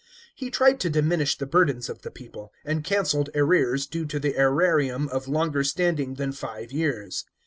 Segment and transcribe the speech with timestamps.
[0.33, 4.33] He tried to diminish the burdens of the people, and cancelled arrears due to the
[4.33, 7.23] seiarium of longer standing than five years.